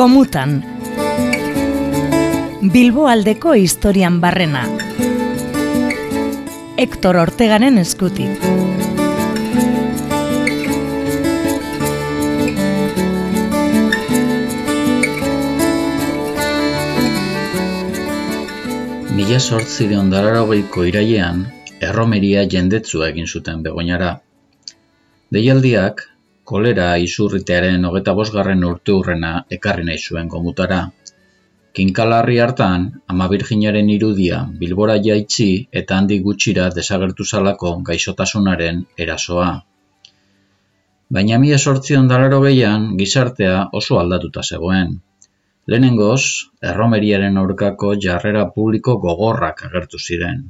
Gomutan. 0.00 0.52
Bilbo 2.72 3.02
aldeko 3.12 3.50
historian 3.52 4.14
barrena. 4.22 4.62
Hector 6.80 7.18
Ortegaren 7.20 7.76
eskutik. 7.82 8.46
Mila 19.18 19.38
sortzi 19.38 19.90
deon 19.92 20.08
irailean, 20.88 21.44
erromeria 21.90 22.48
jendetzu 22.48 23.04
egin 23.04 23.28
zuten 23.28 23.60
begoinara. 23.68 24.14
Deialdiak, 25.28 26.06
kolera 26.50 26.86
izurritearen 27.06 27.84
hogeta 27.88 28.14
bosgarren 28.18 28.64
urte 28.68 28.94
hurrena 28.96 29.32
ekarri 29.56 29.84
nahi 29.88 30.00
zuen 30.08 30.30
gomutara. 30.34 30.80
Kinkalarri 31.78 32.38
hartan, 32.42 32.86
ama 33.12 33.28
virginaren 33.30 33.90
irudia 33.94 34.40
bilbora 34.62 34.96
jaitzi 35.04 35.50
eta 35.80 35.98
handi 36.00 36.18
gutxira 36.24 36.64
desagertu 36.78 37.26
zalako 37.34 37.76
gaixotasunaren 37.90 38.82
erasoa. 39.04 39.50
Baina 41.16 41.38
mi 41.42 41.54
esortzion 41.58 42.10
dalaro 42.10 42.42
gehian, 42.46 42.90
gizartea 42.98 43.54
oso 43.82 44.00
aldatuta 44.02 44.42
zegoen. 44.42 44.98
Lehenengoz, 45.70 46.22
erromeriaren 46.72 47.38
aurkako 47.44 47.94
jarrera 48.04 48.44
publiko 48.58 48.98
gogorrak 49.06 49.64
agertu 49.70 50.02
ziren. 50.02 50.44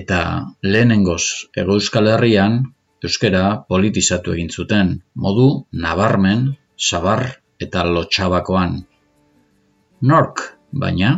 Eta 0.00 0.20
lehenengoz, 0.62 1.24
ego 1.62 1.80
euskal 1.80 2.12
herrian, 2.12 2.64
euskera 3.04 3.44
politizatu 3.68 4.32
egin 4.34 4.50
zuten, 4.50 4.96
modu 5.14 5.48
nabarmen, 5.84 6.46
sabar 6.76 7.26
eta 7.60 7.84
lotxabakoan. 7.84 8.78
Nork, 10.10 10.42
baina? 10.84 11.10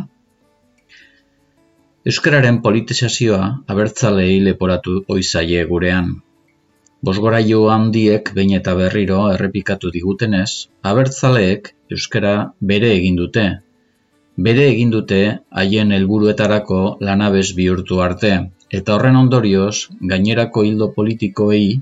Euskararen 2.07 2.61
politizazioa 2.63 3.43
abertzalei 3.73 4.39
leporatu 4.43 5.01
oizaie 5.15 5.63
gurean. 5.71 6.13
Bosgoraio 7.07 7.65
handiek 7.69 8.29
behin 8.35 8.53
eta 8.57 8.75
berriro 8.77 9.17
errepikatu 9.33 9.91
digutenez, 9.95 10.69
abertzaleek 10.91 11.73
euskara 11.95 12.35
bere 12.71 12.93
egin 12.99 13.19
dute. 13.19 13.45
Bere 14.47 14.69
egin 14.71 14.93
dute 14.93 15.19
haien 15.61 15.91
helburuetarako 15.97 16.79
lanabez 17.09 17.49
bihurtu 17.59 18.01
arte, 18.05 18.31
eta 18.79 18.95
horren 18.95 19.15
ondorioz 19.15 19.87
gainerako 20.11 20.63
hildo 20.67 20.91
politikoei 20.95 21.79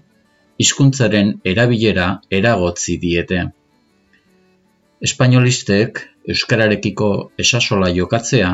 hizkuntzaren 0.61 1.33
erabilera 1.43 2.07
eragotzi 2.31 2.97
diete. 3.01 3.41
Espainolistek 5.01 6.01
euskararekiko 6.33 7.11
esasola 7.45 7.91
jokatzea, 7.97 8.53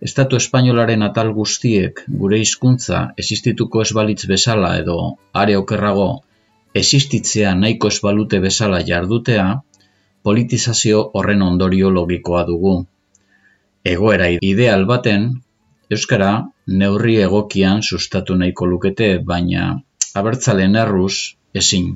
Estatu 0.00 0.38
espainolaren 0.40 1.02
atal 1.04 1.30
guztiek 1.36 1.98
gure 2.20 2.38
hizkuntza 2.40 3.00
existituko 3.22 3.82
ez 3.82 3.90
bezala 4.30 4.70
edo 4.78 4.94
are 5.40 5.56
okerrago 5.56 6.22
existitzea 6.74 7.54
nahiko 7.54 7.88
ez 7.88 7.98
balute 8.02 8.38
bezala 8.40 8.80
jardutea, 8.86 9.60
politizazio 10.22 11.10
horren 11.14 11.42
ondorio 11.42 11.90
logikoa 11.90 12.44
dugu. 12.44 12.74
Egoera 13.84 14.28
ideal 14.30 14.86
baten, 14.86 15.30
Euskara 15.90 16.30
neurri 16.80 17.16
egokian 17.22 17.80
sustatu 17.82 18.36
nahiko 18.40 18.66
lukete, 18.72 19.08
baina 19.30 19.62
abertzalen 20.20 20.76
erruz 20.82 21.14
ezin. 21.62 21.88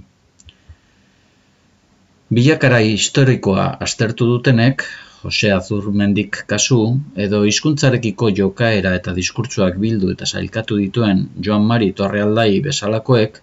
Bilakara 2.35 2.81
historikoa 2.83 3.67
aztertu 3.87 4.27
dutenek, 4.31 4.83
Jose 5.25 5.53
Azurmendik 5.57 6.41
kasu, 6.51 6.79
edo 7.27 7.43
hizkuntzarekiko 7.49 8.31
jokaera 8.39 8.95
eta 8.99 9.15
diskurtsuak 9.19 9.79
bildu 9.85 10.11
eta 10.15 10.27
sailkatu 10.27 10.79
dituen 10.81 11.23
Joan 11.47 11.69
Mari 11.69 11.93
Torrealdai 12.01 12.61
bezalakoek, 12.65 13.39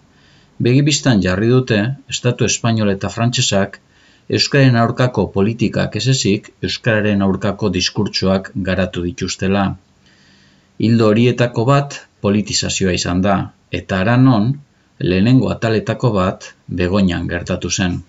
begibistan 0.68 1.22
jarri 1.24 1.48
dute, 1.54 1.78
Estatu 2.16 2.44
Espainol 2.50 2.92
eta 2.92 3.10
Frantsesak, 3.16 3.80
Euskaren 4.38 4.76
aurkako 4.82 5.24
politikak 5.38 5.96
ezezik, 6.02 6.52
Euskararen 6.68 7.24
aurkako 7.28 7.72
diskurtsuak 7.78 8.52
garatu 8.68 9.02
dituztela. 9.08 9.64
Hildo 10.82 11.08
horietako 11.12 11.62
bat 11.68 11.96
politizazioa 12.26 12.92
izan 12.98 13.20
da, 13.24 13.34
eta 13.78 14.00
aranon 14.02 14.48
lehenengo 15.10 15.50
ataletako 15.52 16.10
bat 16.16 16.48
begoinan 16.80 17.28
gertatu 17.30 17.70
zen. 17.70 18.00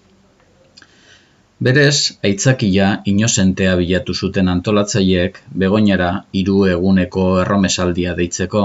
Berez, 1.67 2.17
aitzakia 2.29 2.87
inozentea 3.11 3.75
bilatu 3.81 4.13
zuten 4.13 4.49
antolatzaileek 4.53 5.37
begoinara 5.63 6.09
hiru 6.39 6.57
eguneko 6.71 7.27
erromesaldia 7.43 8.15
deitzeko. 8.17 8.63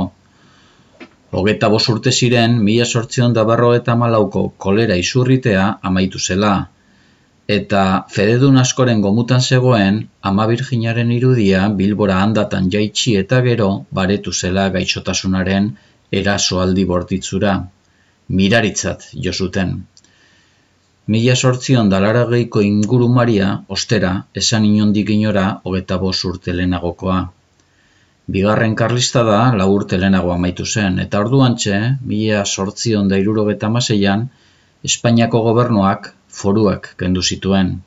Hogeta 1.39 1.69
bos 1.75 1.85
urte 1.93 2.11
ziren, 2.11 2.57
mila 2.71 2.87
sortzion 2.87 3.37
da 3.37 3.45
eta 3.77 3.95
malauko 3.95 4.49
kolera 4.57 4.97
izurritea 4.97 5.69
amaitu 5.83 6.19
zela, 6.19 6.55
eta 7.49 7.83
fededun 8.13 8.61
askoren 8.61 9.01
gomutan 9.01 9.41
zegoen 9.41 10.03
ama 10.31 10.45
virginaren 10.51 11.13
irudia 11.13 11.69
bilbora 11.77 12.19
handatan 12.23 12.67
jaitsi 12.75 13.15
eta 13.21 13.41
gero 13.47 13.69
baretu 13.99 14.33
zela 14.33 14.69
gaixotasunaren 14.75 15.71
erasoaldi 16.21 16.85
bortitzura. 16.91 17.55
Miraritzat 18.29 19.07
jo 19.27 19.33
zuten. 19.33 19.73
Mila 21.09 21.35
sortzion 21.37 21.89
dalara 21.89 22.27
gehiko 22.29 22.61
inguru 22.61 23.09
maria, 23.09 23.49
ostera, 23.77 24.11
esan 24.35 24.67
inondik 24.69 25.09
inora 25.15 25.47
hogeta 25.65 25.97
bos 25.97 26.19
urte 26.29 26.53
lehenagokoa. 26.53 27.23
Bigarren 28.29 28.75
karlista 28.77 29.23
da, 29.25 29.39
lau 29.57 29.71
urte 29.73 29.97
lehenagoa 29.97 30.37
maitu 30.37 30.67
zen, 30.67 30.99
eta 31.07 31.23
orduan 31.25 31.57
txe, 31.57 31.81
mila 32.05 32.45
sortzion 32.45 33.09
da 33.09 33.69
maseian, 33.71 34.29
Espainiako 34.85 35.41
gobernuak 35.43 36.13
foruak 36.29 36.95
kendu 37.01 37.23
zituen. 37.23 37.79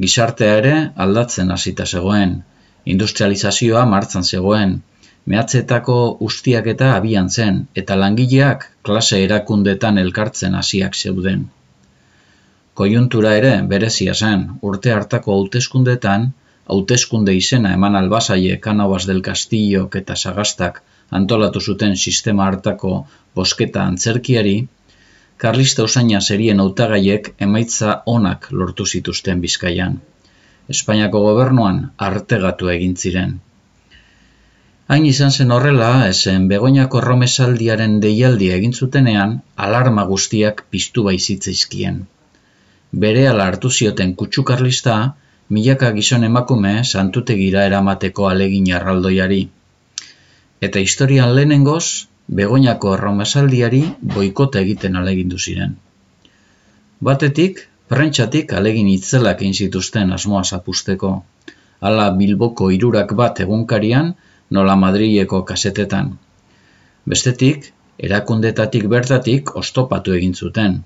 Gizartea 0.00 0.56
ere 0.60 0.74
aldatzen 1.04 1.50
hasita 1.54 1.86
zegoen, 1.86 2.42
industrializazioa 2.94 3.84
martzan 3.86 4.24
zegoen, 4.24 4.78
mehatzetako 5.32 5.98
ustiak 6.28 6.66
eta 6.74 6.94
abian 6.94 7.30
zen, 7.30 7.60
eta 7.82 7.96
langileak 7.96 8.66
klase 8.88 9.20
erakundetan 9.24 9.98
elkartzen 10.02 10.54
hasiak 10.60 10.94
zeuden. 10.94 11.46
Kojuntura 12.74 13.34
ere 13.40 13.52
berezia 13.70 14.14
zen, 14.14 14.48
urte 14.70 14.92
hartako 14.92 15.36
hauteskundetan, 15.38 16.32
hauteskunde 16.74 17.34
izena 17.38 17.72
eman 17.78 17.96
albazaie 18.00 18.58
Kanobas 18.66 19.04
del 19.06 19.22
Castillo 19.22 19.88
eta 20.00 20.16
Sagastak 20.16 20.82
antolatu 21.18 21.60
zuten 21.60 21.96
sistema 21.96 22.48
hartako 22.50 22.94
bosketa 23.34 23.84
antzerkiari, 23.90 24.56
Karlista 25.42 25.82
usaina 25.82 26.20
serien 26.20 26.60
hautagaiek 26.62 27.32
emaitza 27.46 27.94
onak 28.10 28.46
lortu 28.50 28.86
zituzten 28.86 29.40
Bizkaian. 29.44 29.96
Espainiako 30.74 31.22
gobernuan 31.24 31.80
artegatu 32.08 32.70
egin 32.74 32.94
ziren. 32.96 33.34
Hain 34.88 35.06
izan 35.08 35.32
zen 35.32 35.50
horrela, 35.56 35.90
esen 36.12 36.46
Begoñako 36.52 37.00
Romesaldiaren 37.00 37.98
deialdi 38.04 38.50
egin 38.58 38.72
zutenean, 38.78 39.34
alarma 39.66 40.04
guztiak 40.12 40.64
piztu 40.70 41.04
baizitzaizkien. 41.08 42.00
Bere 43.04 43.26
ala 43.28 43.50
hartu 43.50 43.70
zioten 43.70 44.14
kutsu 44.22 44.44
karlista, 44.50 44.96
milaka 45.50 45.90
gizon 45.98 46.24
emakume 46.30 46.74
santutegira 46.84 47.64
eramateko 47.70 48.28
alegin 48.30 48.70
arraldoiari. 48.78 49.42
Eta 50.68 50.84
historian 50.86 51.34
lehenengoz, 51.34 51.86
Begoñako 52.32 52.94
erromesaldiari 52.96 53.82
boikota 54.14 54.60
egiten 54.64 54.96
alegindu 54.96 55.38
ziren. 55.38 55.74
Batetik, 57.04 57.60
prentxatik 57.92 58.54
alegin 58.56 58.88
itzelak 58.88 59.42
egin 59.42 59.52
zituzten 59.52 60.12
asmoa 60.16 60.44
zapusteko. 60.44 61.10
Hala 61.80 62.06
Bilboko 62.16 62.70
irurak 62.72 63.12
bat 63.12 63.42
egunkarian, 63.44 64.14
nola 64.50 64.76
Madrileko 64.76 65.42
kasetetan. 65.44 66.14
Bestetik, 67.04 67.68
erakundetatik 67.98 68.88
bertatik 68.88 69.54
ostopatu 69.56 70.16
egin 70.16 70.32
zuten. 70.34 70.80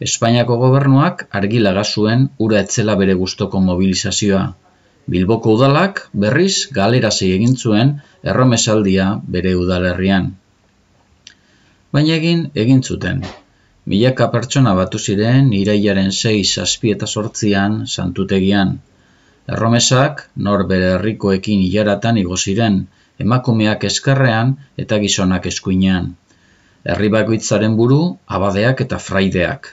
Espainiako 0.00 0.60
gobernuak 0.66 1.26
argilaga 1.30 1.84
zuen 1.84 2.28
ura 2.38 2.60
etzela 2.60 2.94
bere 3.00 3.14
gustoko 3.14 3.60
mobilizazioa. 3.72 4.44
Bilboko 5.08 5.56
udalak 5.56 6.08
berriz 6.12 6.68
galerasi 6.76 7.32
egin 7.32 7.56
zuen 7.56 8.00
erromesaldia 8.22 9.12
bere 9.24 9.56
udalerrian 9.56 10.34
baina 11.94 12.14
egin 12.18 12.40
egin 12.60 12.80
zuten. 12.82 13.20
Milaka 13.92 14.26
pertsona 14.32 14.72
batu 14.78 14.98
ziren 14.98 15.52
irailaren 15.58 16.10
6 16.18 16.60
zazpi 16.60 16.90
eta 16.94 17.06
sortzian 17.06 17.76
santutegian. 17.86 18.72
Erromesak 19.56 20.24
nor 20.46 20.64
bere 20.72 20.88
herrikoekin 20.96 21.62
hilaratan 21.68 22.18
igo 22.24 22.38
ziren, 22.48 22.80
emakumeak 23.26 23.86
eskerrean 23.90 24.52
eta 24.84 24.98
gizonak 25.04 25.46
eskuinean. 25.52 26.10
Herri 26.84 27.10
bakoitzaren 27.16 27.76
buru 27.80 28.00
abadeak 28.38 28.84
eta 28.86 29.00
fraideak. 29.08 29.70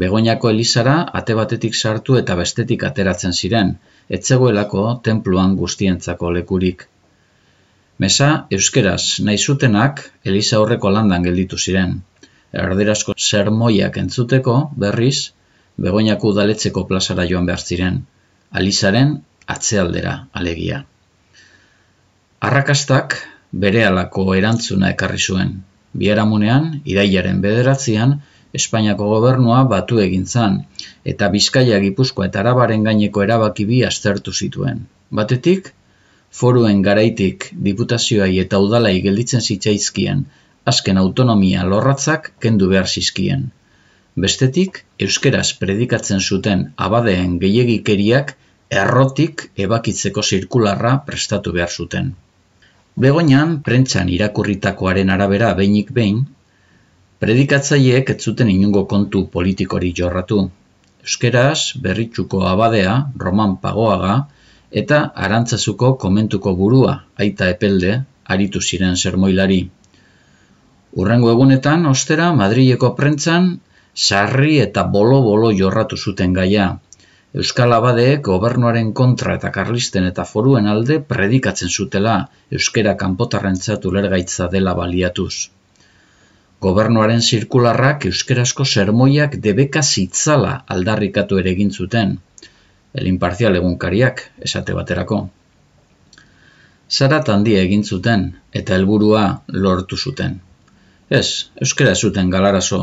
Begoñako 0.00 0.50
elizara 0.54 0.96
ate 1.20 1.36
batetik 1.38 1.78
sartu 1.82 2.16
eta 2.22 2.36
bestetik 2.40 2.82
ateratzen 2.88 3.36
ziren, 3.42 3.76
etzegoelako 4.18 4.86
tenpluan 5.06 5.54
guztientzako 5.62 6.34
lekurik. 6.38 6.88
Mesa, 8.00 8.46
euskeraz, 8.56 9.20
nahi 9.26 9.38
zutenak, 9.38 10.00
eliza 10.24 10.60
horreko 10.62 10.92
landan 10.94 11.26
gelditu 11.26 11.58
ziren. 11.58 11.98
Erderazko 12.62 13.14
sermoiak 13.16 13.98
entzuteko, 14.00 14.56
berriz, 14.84 15.32
Begoñako 15.80 16.32
udaletzeko 16.34 16.84
plazara 16.88 17.24
joan 17.28 17.46
behar 17.48 17.62
ziren, 17.64 18.00
alizaren 18.60 19.12
atzealdera 19.54 20.14
alegia. 20.40 20.82
Arrakastak 22.48 23.16
bere 23.64 23.84
alako 23.86 24.26
erantzuna 24.36 24.90
ekarri 24.94 25.20
zuen. 25.20 25.54
Biaramunean, 26.02 26.68
irailaren 26.84 27.40
bederatzean, 27.44 28.20
Espainiako 28.58 29.06
gobernua 29.12 29.60
batu 29.70 30.00
egin 30.02 30.24
zan, 30.26 30.56
eta 31.12 31.28
Bizkaia 31.34 31.78
Gipuzkoa 31.84 32.26
eta 32.26 32.40
Arabaren 32.42 32.82
gaineko 32.88 33.22
erabaki 33.22 33.66
bi 33.68 33.84
aztertu 33.86 34.34
zituen. 34.34 34.80
Batetik, 35.20 35.70
foruen 36.38 36.82
garaitik 36.86 37.48
diputazioai 37.68 38.38
eta 38.42 38.60
udalai 38.66 39.00
gelditzen 39.06 39.40
zitzaizkien, 39.40 40.24
azken 40.72 41.00
autonomia 41.02 41.64
lorratzak 41.72 42.32
kendu 42.40 42.70
behar 42.72 42.88
zizkien. 42.88 43.46
Bestetik, 44.24 44.84
euskeraz 45.06 45.52
predikatzen 45.62 46.20
zuten 46.20 46.66
abadeen 46.88 47.38
gehiagikeriak 47.44 48.34
errotik 48.82 49.46
ebakitzeko 49.66 50.22
zirkularra 50.22 50.96
prestatu 51.06 51.52
behar 51.56 51.70
zuten. 51.70 52.12
Begoinan, 53.00 53.56
prentzan 53.66 54.10
irakurritakoaren 54.18 55.10
arabera 55.16 55.54
behinik 55.54 55.94
behin, 56.00 56.26
Predikatzaileek 57.20 58.10
ez 58.14 58.22
zuten 58.24 58.48
inungo 58.48 58.80
kontu 58.90 59.20
politikori 59.32 59.90
jorratu. 59.96 60.36
Euskeraz, 61.04 61.76
berritxuko 61.86 62.38
abadea, 62.48 62.94
Roman 63.24 63.58
Pagoaga, 63.64 64.14
eta 64.70 64.98
Arantzazuko 65.26 65.94
komentuko 66.04 66.54
burua, 66.58 66.94
aita 67.18 67.48
epelde, 67.54 67.96
aritu 68.34 68.60
ziren 68.60 68.96
sermoilari. 68.96 69.60
Urrengo 71.02 71.30
egunetan, 71.32 71.86
ostera, 71.86 72.32
Madrileko 72.34 72.92
prentzan, 72.98 73.50
sarri 73.94 74.58
eta 74.64 74.84
bolo-bolo 74.96 75.52
jorratu 75.62 75.96
zuten 75.96 76.32
gaia. 76.32 76.68
Euskal 77.34 77.72
Abadeek 77.72 78.24
gobernuaren 78.26 78.92
kontra 78.92 79.36
eta 79.38 79.52
karlisten 79.54 80.06
eta 80.10 80.24
foruen 80.24 80.66
alde 80.66 80.98
predikatzen 81.14 81.70
zutela 81.70 82.16
euskera 82.50 82.96
kanpotarrentzat 83.04 83.86
ulergaitza 83.86 84.48
dela 84.50 84.74
baliatuz 84.74 85.34
gobernuaren 86.64 87.22
zirkularrak 87.24 88.04
euskerazko 88.10 88.64
sermoiak 88.64 89.36
debeka 89.44 89.82
zitzala 89.82 90.50
aldarrikatu 90.74 91.38
ere 91.42 91.54
egin 91.56 91.70
zuten, 91.70 92.18
el 92.94 93.06
imparzial 93.06 93.56
egunkariak 93.56 94.22
esate 94.48 94.74
baterako. 94.76 95.20
Zarat 96.90 97.28
handia 97.30 97.60
egin 97.62 97.84
zuten 97.84 98.24
eta 98.60 98.74
helburua 98.74 99.24
lortu 99.66 99.96
zuten. 99.96 100.40
Ez, 101.10 101.50
euskera 101.66 101.94
zuten 101.94 102.30
galarazo, 102.30 102.80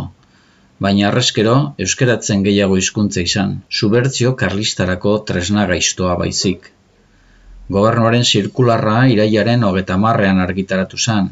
baina 0.86 1.08
arreskero 1.10 1.56
euskeratzen 1.86 2.44
gehiago 2.46 2.78
hizkuntza 2.80 3.24
izan, 3.30 3.54
subertzio 3.70 4.34
karlistarako 4.42 5.18
tresna 5.32 5.66
gaiztoa 5.72 6.16
baizik. 6.22 6.72
Gobernuaren 7.78 8.24
zirkularra 8.24 8.98
iraiaren 9.12 9.64
hogeta 9.68 9.98
marrean 10.04 10.40
argitaratu 10.40 10.98
zen, 10.98 11.32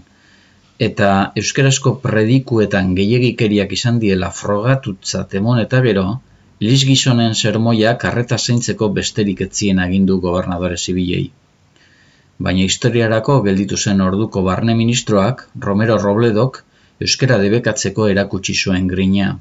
eta 0.88 1.10
euskarazko 1.42 1.96
predikuetan 2.04 2.96
gehiagikeriak 2.98 3.72
izan 3.78 4.00
diela 4.04 4.32
frogatutzat 4.40 5.36
emon 5.40 5.62
eta 5.64 5.80
gero, 5.86 6.08
Liz 6.64 6.86
Gizonen 6.88 7.36
sermoia 7.36 7.94
karreta 8.04 8.38
zeintzeko 8.38 8.90
besterik 8.98 9.42
etzien 9.46 9.80
agindu 9.86 10.20
gobernadore 10.26 10.78
zibilei. 10.78 11.24
Baina 12.48 12.68
historiarako 12.68 13.40
gelditu 13.48 13.78
zen 13.78 14.04
orduko 14.06 14.44
barne 14.50 14.76
ministroak, 14.82 15.48
Romero 15.68 15.98
Robledok, 16.04 16.62
euskara 17.08 17.40
debekatzeko 17.46 18.08
erakutsi 18.14 18.56
zuen 18.56 18.88
grina. 18.94 19.32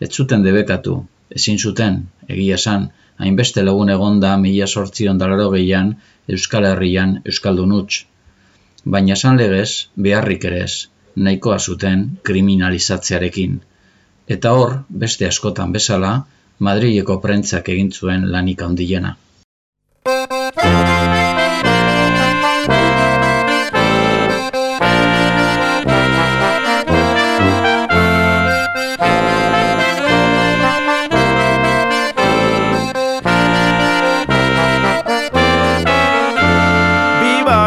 Ez 0.00 0.10
zuten 0.12 0.44
debekatu, 0.48 0.98
ezin 1.40 1.58
zuten, 1.58 2.02
egia 2.28 2.58
san, 2.58 2.90
hainbeste 3.18 3.64
lagun 3.64 3.94
egonda 3.96 4.36
mila 4.36 4.66
sortzion 4.66 5.18
dalaro 5.24 5.48
gehian, 5.56 5.96
Euskal 6.28 6.64
Herrian, 6.72 7.20
Euskaldun 7.24 7.72
utx 7.80 8.04
baina 8.94 9.16
esan 9.18 9.38
legez, 9.40 9.88
beharrik 10.06 10.44
ere 10.48 10.60
ez, 10.64 10.74
nahikoa 11.26 11.58
zuten 11.58 12.02
kriminalizatzearekin. 12.28 13.56
Eta 14.26 14.52
hor, 14.58 14.72
beste 14.90 15.26
askotan 15.28 15.70
bezala, 15.74 16.16
Madrileko 16.58 17.20
prentzak 17.22 17.68
egin 17.70 17.92
zuen 17.92 18.26
lanik 18.32 18.62
handiena. 18.66 19.14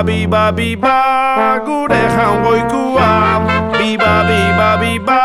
biba 0.10 0.52
biba 0.58 0.98
gure 1.66 2.00
jaungoikua 2.16 3.10
biba 3.78 4.14
biba 4.30 4.70
biba 4.82 5.19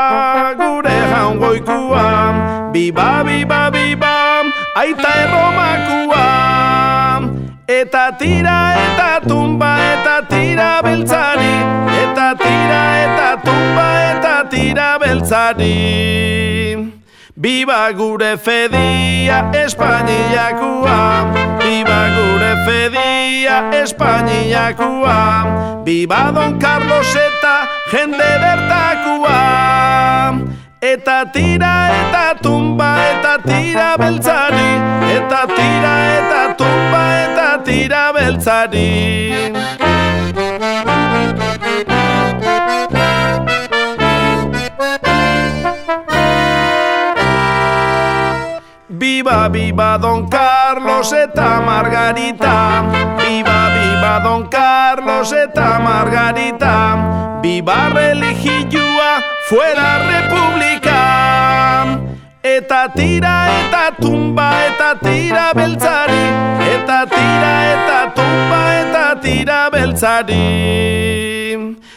biba 2.84 3.24
biba 3.24 3.70
biba 3.72 4.44
aita 4.76 5.10
erromakua 5.24 6.28
eta 7.64 8.12
tira 8.20 8.76
eta 8.76 9.24
tumba 9.24 9.72
eta 9.92 10.20
tira 10.28 10.82
beltzari. 10.84 11.56
Eta 12.02 12.36
tira 12.36 12.82
eta 13.04 13.30
tumba 13.40 13.88
eta 14.12 14.34
tira 14.52 14.98
beltzari. 15.00 15.80
Biba 17.34 17.90
gure 17.96 18.36
fedia 18.36 19.50
Espainiakua 19.52 21.00
Biba 21.58 22.00
gure 22.14 22.52
fedia 22.64 23.56
Espainiakua 23.82 25.18
Biba 25.84 26.30
Don 26.32 26.60
Carlos 26.60 27.16
eta 27.16 27.66
jende 27.90 28.30
bertakua 28.44 29.40
Eta 30.84 31.24
tira 31.32 31.88
eta 31.96 32.36
tumba 32.44 32.88
eta 33.08 33.38
tira 33.40 33.96
beltzari. 33.96 34.72
Eta 35.16 35.40
tira 35.48 35.92
eta 36.16 36.40
tumba 36.58 37.00
eta 37.24 37.46
tira 37.64 38.12
beltzari. 38.12 38.92
Viva, 48.88 49.48
viva 49.48 49.96
Don 49.96 50.28
Carlos 50.28 51.12
eta 51.14 51.62
Margarita. 51.64 52.84
Viva, 53.24 53.60
viva 53.72 54.20
Don 54.20 54.48
Carlos 54.52 55.32
eta 55.32 55.78
Margarita. 55.80 57.40
Viva 57.40 57.88
religioa 57.88 59.13
fuera 59.48 59.98
república. 59.98 61.00
Eta 62.42 62.88
tira 62.94 63.48
eta 63.60 63.96
tumba 64.00 64.50
eta 64.66 64.98
tira 65.00 65.52
beltzari. 65.54 66.24
Eta 66.74 67.06
tira 67.08 67.52
eta 67.72 68.00
tumba 68.14 68.60
eta 68.80 69.06
tira 69.20 69.70
beltzari. 69.70 70.44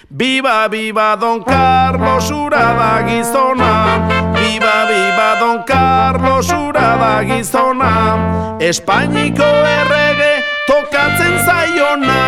Viva, 0.09 0.67
viva 0.67 1.15
Don 1.15 1.43
Carlos 1.43 2.31
urada 2.31 3.03
gizona. 3.05 4.07
Viva, 4.33 4.85
viva 4.89 5.35
Don 5.39 5.63
Carlos 5.63 6.49
urada 6.49 7.23
gizona. 7.23 8.57
Espainiko 8.59 9.43
errege 9.43 10.41
tokatzen 10.65 11.35
zaiona. 11.45 12.21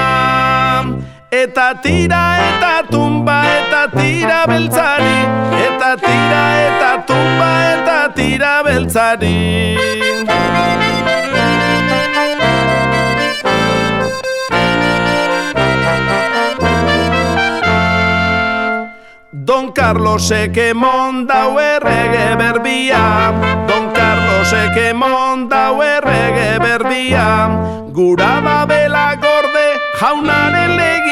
Eta 1.32 1.74
tira 1.82 2.24
eta 2.50 2.84
tumba 2.92 3.49
tira 3.98 4.46
beltzari 4.48 5.20
Eta 5.66 5.92
tira 5.98 6.44
eta 6.68 6.92
tumba 7.08 7.52
eta 7.74 8.00
tira 8.16 8.54
beltzari. 8.64 9.78
Don 19.32 19.72
Carlos 19.72 20.32
eke 20.32 20.74
mondau 20.74 21.58
errege 21.60 22.36
berbia 22.38 23.34
Don 23.68 23.90
Carlos 23.94 24.54
eke 24.54 24.94
mondau 24.94 25.82
errege 25.82 26.60
berbia 26.62 27.28
Gura 27.92 28.34
da 28.46 28.66
bela 28.70 29.16
gorde 29.16 29.68
jaunaren 30.00 30.78
legia 30.78 31.09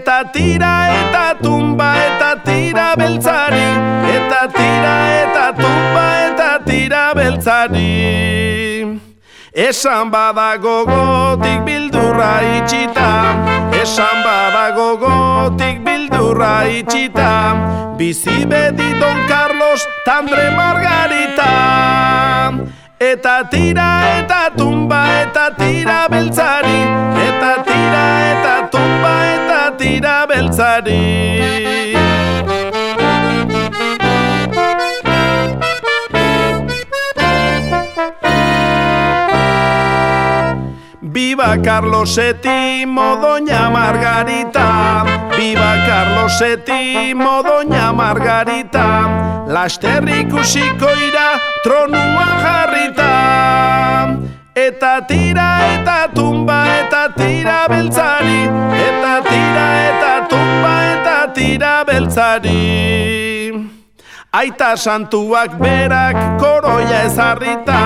Eta 0.00 0.24
tira 0.32 0.88
eta 0.96 1.36
tumba 1.44 1.92
eta 1.92 2.32
tira 2.40 2.96
beltzari. 2.96 3.68
Eta 4.08 4.48
tira 4.48 4.94
eta 5.20 7.12
beltzari. 7.12 8.96
Esan 9.52 10.08
badago 10.08 10.88
gotik 10.88 11.60
bildurra 11.68 12.40
itxita. 12.56 13.10
Esan 13.76 14.24
badago 14.24 14.96
gotik 15.04 15.84
bildurra 15.84 16.64
itxita. 16.64 17.32
Bizi 18.00 18.48
beti 18.48 18.88
Don 18.96 19.18
Carlos 19.28 19.84
Tandre 20.06 20.48
Margarita. 20.56 21.52
Eta 22.96 23.36
tira 23.52 23.90
eta 24.16 24.48
tumba 24.56 25.04
eta 25.20 25.52
tira 25.60 26.08
beltzari. 26.08 26.80
Eta 27.28 27.52
tira 27.68 27.68
eta 27.68 27.68
tumba 27.68 27.68
eta 27.68 27.69
tira 30.20 30.26
beltzari 30.26 31.30
Viva 41.02 41.60
Carlos 41.62 42.16
VII, 42.16 42.84
Doña 43.20 43.68
Margarita. 43.70 45.04
Viva 45.36 45.74
Carlos 45.86 46.38
VII, 46.38 47.14
Doña 47.42 47.92
Margarita. 47.92 49.46
Laster 49.48 50.08
ikusiko 50.08 50.86
ira 51.08 51.40
tronuan 51.64 52.40
jarrita. 52.42 54.39
Eta 54.60 55.00
tira 55.08 55.48
eta 55.72 55.98
tumba 56.12 56.58
eta 56.68 57.08
tira 57.16 57.64
beltzari. 57.64 58.40
Eta 58.76 59.14
tira 59.24 59.66
eta 59.88 60.12
tumba 60.28 60.74
eta 60.92 61.18
tira 61.32 61.74
beltzari. 61.88 62.60
Aita 64.30 64.76
santuak 64.76 65.56
berak 65.58 66.38
koroia 66.38 67.02
ezarrita 67.08 67.80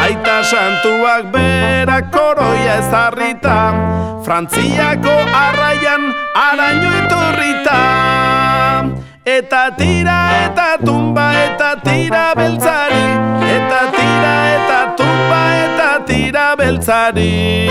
Aita 0.00 0.40
santuak 0.40 1.28
berak 1.28 2.08
koroia 2.08 2.80
ezarrita 2.80 3.58
Frantziako 4.24 5.12
arraian 5.28 6.08
araño 6.32 6.88
iturrita 7.04 7.82
Eta 9.28 9.76
tira 9.76 10.48
eta 10.48 10.80
tumba 10.80 11.28
eta 11.44 11.76
tira 11.84 12.32
beltzari 12.32 13.04
Eta 13.44 13.83
beltzari 16.56 17.68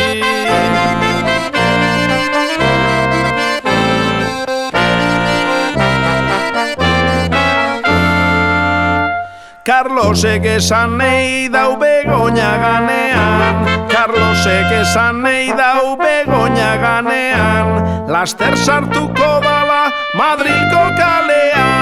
Carlosek 9.64 10.44
esan 10.44 10.98
nahi 11.00 11.48
dau 11.48 11.78
begoña 11.80 12.52
ganean. 12.60 13.88
Carlosek 13.88 14.72
esan 14.82 15.24
nahi 15.24 15.56
dau 15.56 15.96
begoña 15.96 16.76
ganean. 16.84 17.68
Laster 18.12 18.58
sartuko 18.60 19.40
dala 19.40 19.88
Madrilko 20.20 20.84
kalean 21.00 21.73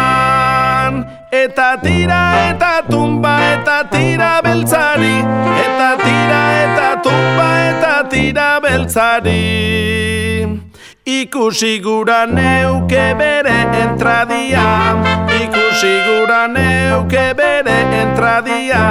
Eta 1.31 1.79
tira 1.79 2.51
eta 2.51 2.83
tumba 2.89 3.39
eta 3.53 3.87
tira 3.87 4.41
beltzari. 4.43 5.23
Eta 5.63 5.95
tira 6.03 6.41
eta 6.63 6.89
tumba 7.01 7.47
eta 7.71 7.93
tira 8.11 8.59
beltzari. 8.59 9.39
Ikusi 11.07 11.79
gura 11.79 12.25
neuke 12.27 13.15
bere 13.15 13.63
entradia. 13.79 14.67
Ikusi 15.39 15.93
gura 16.03 16.47
neuke 16.51 17.33
bere 17.33 17.79
entradia. 18.01 18.83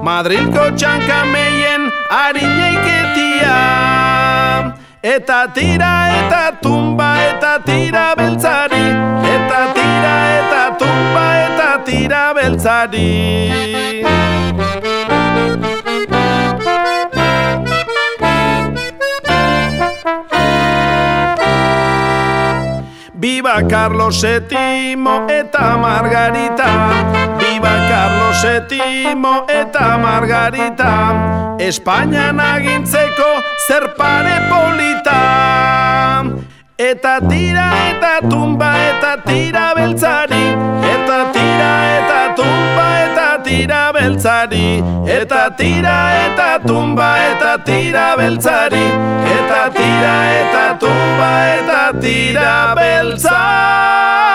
Madrilko 0.00 0.70
txanka 0.80 1.20
meien 1.28 1.90
harineiketia 2.08 3.58
Eta 5.04 5.52
tira 5.52 5.92
eta 6.16 6.44
tumba 6.62 7.10
eta 7.28 7.58
tira 7.64 8.14
beltzari 8.16 9.13
beltzari 12.34 13.10
Viva 23.24 23.62
Carlos 23.66 24.20
VII 24.20 24.98
eta 25.28 25.76
Margarita. 25.78 26.70
Viva 27.38 27.74
Carlos 27.88 28.42
VII 28.42 29.46
eta 29.48 29.96
Margarita. 29.96 31.56
Espainian 31.58 32.40
agintzeko 32.40 33.30
zer 33.66 33.94
pare 33.96 34.36
polita. 34.50 35.20
Eta 36.76 37.20
tira 37.28 37.68
eta 37.88 38.12
tumba 38.28 38.74
eta 38.90 39.16
tira 39.24 39.72
beltzari 39.78 40.33
Eta 45.14 45.42
tira 45.56 45.98
eta 46.26 46.58
tumba 46.66 47.08
eta 47.30 47.52
tira 47.66 48.06
beltzari. 48.18 48.86
Eta 49.34 49.60
tira 49.76 50.14
eta 50.40 50.64
tumba 50.82 51.30
eta 51.54 51.82
tira 52.02 52.54
beltzari. 52.74 54.34